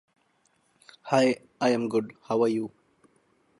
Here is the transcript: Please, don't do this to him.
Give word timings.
Please, 1.07 1.35
don't 1.59 1.87
do 1.89 2.01
this 2.01 2.27
to 2.29 2.45
him. 2.49 2.69